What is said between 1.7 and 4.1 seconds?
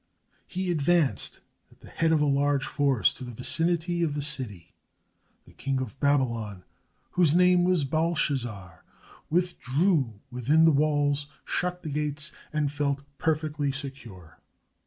at the head of a large force to the vicinity